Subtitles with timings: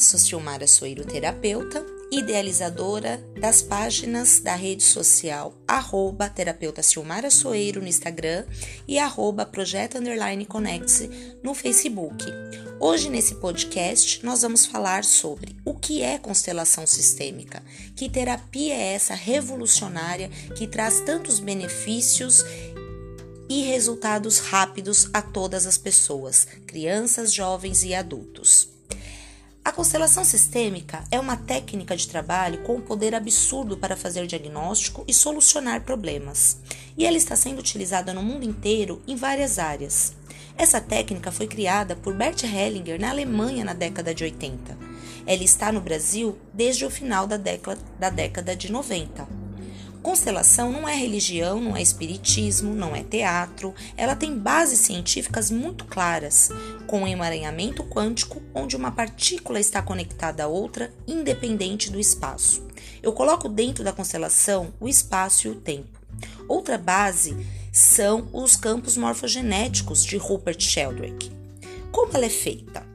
[0.00, 7.88] Sou Silmara Soeiro, terapeuta, idealizadora das páginas da rede social arroba terapeuta Silmara Soeiro no
[7.88, 8.46] Instagram
[8.86, 11.10] e arroba projeto underline connect
[11.42, 12.24] no Facebook.
[12.78, 17.62] Hoje nesse podcast nós vamos falar sobre o que é constelação sistêmica,
[17.96, 22.44] que terapia é essa revolucionária que traz tantos benefícios
[23.48, 28.67] e resultados rápidos a todas as pessoas, crianças, jovens e adultos.
[29.68, 35.04] A constelação sistêmica é uma técnica de trabalho com um poder absurdo para fazer diagnóstico
[35.06, 36.56] e solucionar problemas,
[36.96, 40.14] e ela está sendo utilizada no mundo inteiro em várias áreas.
[40.56, 44.74] Essa técnica foi criada por Bert Hellinger na Alemanha na década de 80.
[45.26, 49.37] Ela está no Brasil desde o final da década, da década de 90.
[50.08, 53.74] Constelação não é religião, não é espiritismo, não é teatro.
[53.94, 56.48] Ela tem bases científicas muito claras,
[56.86, 62.66] com um emaranhamento quântico onde uma partícula está conectada a outra independente do espaço.
[63.02, 66.00] Eu coloco dentro da constelação o espaço e o tempo.
[66.48, 67.36] Outra base
[67.70, 71.30] são os campos morfogenéticos de Rupert Sheldrake.
[71.92, 72.87] Como ela é feita?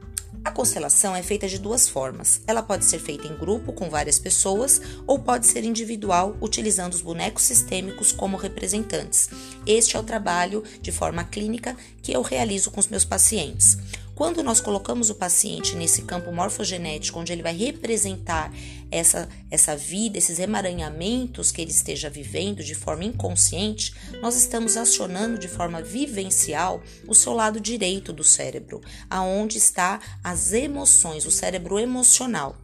[0.54, 2.40] A constelação é feita de duas formas.
[2.46, 7.00] Ela pode ser feita em grupo com várias pessoas ou pode ser individual, utilizando os
[7.00, 9.28] bonecos sistêmicos como representantes.
[9.66, 13.76] Este é o trabalho de forma clínica que eu realizo com os meus pacientes.
[14.14, 18.52] Quando nós colocamos o paciente nesse campo morfogenético, onde ele vai representar
[18.90, 23.92] essa, essa vida, esses emaranhamentos que ele esteja vivendo de forma inconsciente,
[24.22, 30.52] nós estamos acionando de forma vivencial o seu lado direito do cérebro, aonde está as
[30.52, 32.56] emoções, o cérebro emocional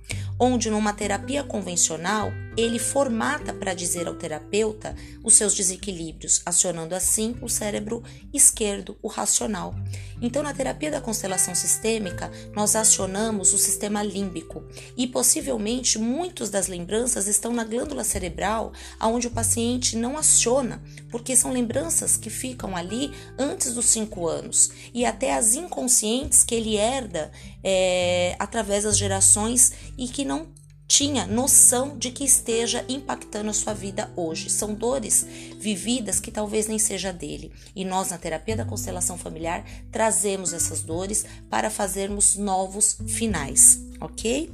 [0.42, 7.36] onde numa terapia convencional ele formata para dizer ao terapeuta os seus desequilíbrios, acionando assim
[7.42, 9.74] o cérebro esquerdo, o racional.
[10.20, 14.62] Então, na terapia da constelação sistêmica, nós acionamos o sistema límbico.
[14.96, 21.34] E possivelmente muitas das lembranças estão na glândula cerebral, aonde o paciente não aciona, porque
[21.34, 24.70] são lembranças que ficam ali antes dos cinco anos.
[24.92, 27.30] E até as inconscientes que ele herda
[27.62, 30.48] é, através das gerações e que não
[30.90, 34.51] tinha noção de que esteja impactando a sua vida hoje.
[34.51, 35.24] São dores
[35.56, 37.52] vividas que talvez nem seja dele.
[37.77, 44.52] E nós, na terapia da constelação familiar, trazemos essas dores para fazermos novos finais, ok?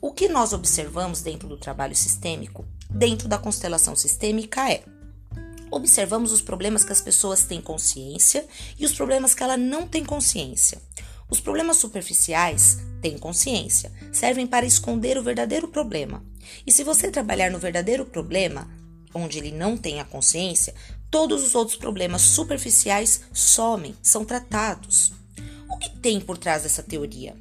[0.00, 4.82] O que nós observamos dentro do trabalho sistêmico, dentro da constelação sistêmica, é
[5.70, 8.44] observamos os problemas que as pessoas têm consciência
[8.76, 10.82] e os problemas que ela não tem consciência.
[11.30, 16.22] Os problemas superficiais têm consciência, servem para esconder o verdadeiro problema.
[16.66, 18.68] E se você trabalhar no verdadeiro problema,
[19.14, 20.74] onde ele não tem a consciência,
[21.10, 25.12] todos os outros problemas superficiais somem, são tratados.
[25.68, 27.36] O que tem por trás dessa teoria?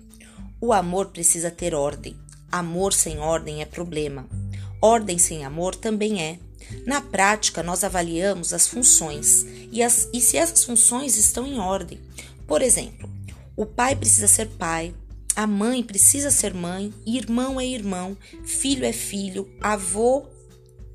[0.61, 2.15] O amor precisa ter ordem.
[2.51, 4.27] Amor sem ordem é problema.
[4.81, 6.39] Ordem sem amor também é.
[6.85, 11.99] Na prática, nós avaliamos as funções e, as, e se essas funções estão em ordem.
[12.47, 13.09] Por exemplo,
[13.55, 14.93] o pai precisa ser pai,
[15.39, 20.25] a mãe precisa ser mãe, irmão é irmão, filho é filho, avô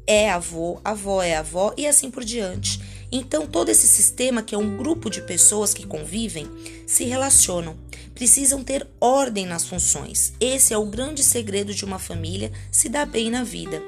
[0.06, 2.78] é avô, avó é avó e assim por diante.
[3.10, 6.46] Então, todo esse sistema, que é um grupo de pessoas que convivem,
[6.86, 7.74] se relacionam,
[8.14, 10.34] precisam ter ordem nas funções.
[10.38, 13.82] Esse é o grande segredo de uma família se dar bem na vida,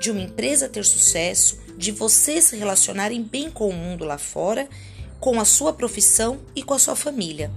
[0.00, 4.70] de uma empresa ter sucesso, de vocês se relacionarem bem com o mundo lá fora,
[5.20, 7.52] com a sua profissão e com a sua família.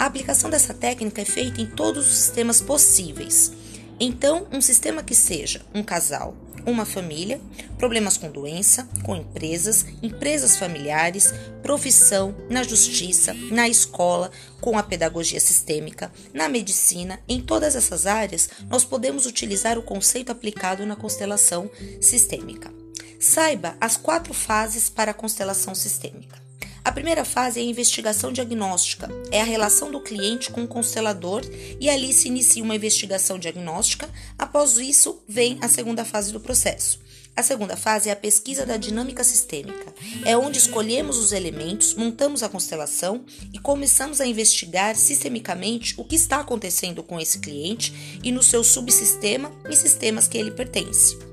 [0.00, 3.52] A aplicação dessa técnica é feita em todos os sistemas possíveis.
[4.00, 6.34] Então, um sistema que seja um casal,
[6.64, 7.38] uma família,
[7.76, 15.38] problemas com doença, com empresas, empresas familiares, profissão, na justiça, na escola, com a pedagogia
[15.38, 21.70] sistêmica, na medicina, em todas essas áreas, nós podemos utilizar o conceito aplicado na constelação
[22.00, 22.72] sistêmica.
[23.18, 26.49] Saiba as quatro fases para a constelação sistêmica.
[26.90, 31.42] A primeira fase é a investigação diagnóstica, é a relação do cliente com o constelador
[31.78, 34.10] e ali se inicia uma investigação diagnóstica.
[34.36, 36.98] Após isso, vem a segunda fase do processo.
[37.36, 39.94] A segunda fase é a pesquisa da dinâmica sistêmica.
[40.24, 46.16] É onde escolhemos os elementos, montamos a constelação e começamos a investigar sistemicamente o que
[46.16, 51.29] está acontecendo com esse cliente e no seu subsistema e sistemas que ele pertence.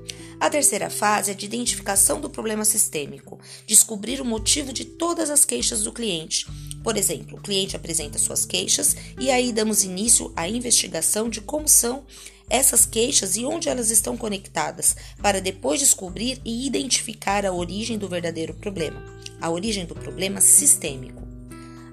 [0.48, 5.44] A terceira fase é de identificação do problema sistêmico, descobrir o motivo de todas as
[5.44, 6.46] queixas do cliente.
[6.82, 11.68] Por exemplo, o cliente apresenta suas queixas e aí damos início à investigação de como
[11.68, 12.02] são
[12.48, 18.08] essas queixas e onde elas estão conectadas, para depois descobrir e identificar a origem do
[18.08, 19.04] verdadeiro problema,
[19.42, 21.28] a origem do problema sistêmico.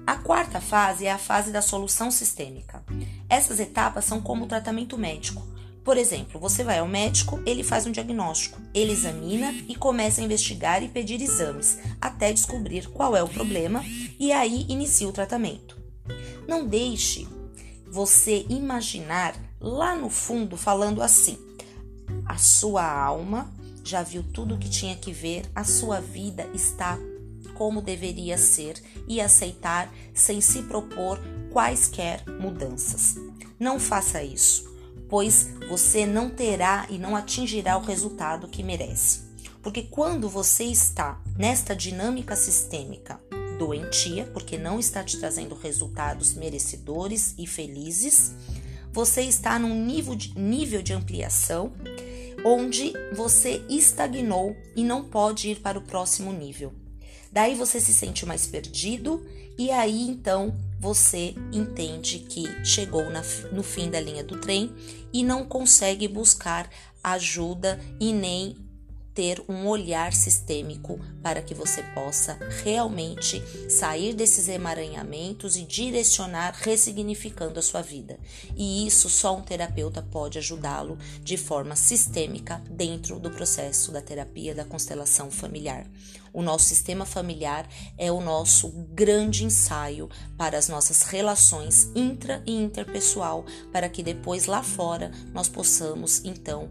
[0.06, 2.82] A quarta fase é a fase da solução sistêmica.
[3.28, 5.46] Essas etapas são como o tratamento médico.
[5.86, 10.24] Por exemplo, você vai ao médico, ele faz um diagnóstico, ele examina e começa a
[10.24, 13.84] investigar e pedir exames até descobrir qual é o problema
[14.18, 15.80] e aí inicia o tratamento.
[16.48, 17.28] Não deixe
[17.88, 21.38] você imaginar lá no fundo falando assim:
[22.26, 23.48] a sua alma
[23.84, 26.98] já viu tudo o que tinha que ver, a sua vida está
[27.54, 31.20] como deveria ser e aceitar sem se propor
[31.52, 33.14] quaisquer mudanças.
[33.56, 34.74] Não faça isso
[35.08, 39.26] pois você não terá e não atingirá o resultado que merece.
[39.62, 43.20] Porque quando você está nesta dinâmica sistêmica
[43.58, 48.32] doentia, porque não está te trazendo resultados merecedores e felizes,
[48.92, 51.72] você está num nível de, nível de ampliação
[52.44, 56.72] onde você estagnou e não pode ir para o próximo nível.
[57.32, 59.26] Daí você se sente mais perdido
[59.58, 60.54] e aí então
[60.86, 64.72] você entende que chegou na, no fim da linha do trem
[65.12, 66.70] e não consegue buscar
[67.02, 68.56] ajuda e nem
[69.16, 77.58] ter um olhar sistêmico para que você possa realmente sair desses emaranhamentos e direcionar, ressignificando
[77.58, 78.20] a sua vida.
[78.54, 84.54] E isso só um terapeuta pode ajudá-lo de forma sistêmica dentro do processo da terapia
[84.54, 85.86] da constelação familiar.
[86.30, 87.66] O nosso sistema familiar
[87.96, 94.44] é o nosso grande ensaio para as nossas relações intra e interpessoal, para que depois
[94.44, 96.68] lá fora nós possamos então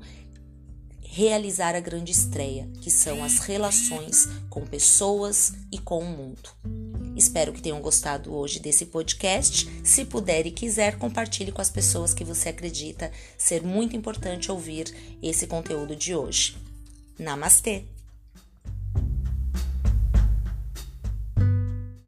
[1.15, 6.49] realizar a grande estreia, que são as relações com pessoas e com o mundo.
[7.15, 9.65] Espero que tenham gostado hoje desse podcast.
[9.81, 14.93] Se puder e quiser, compartilhe com as pessoas que você acredita ser muito importante ouvir
[15.23, 16.57] esse conteúdo de hoje.
[17.17, 17.94] Namastê!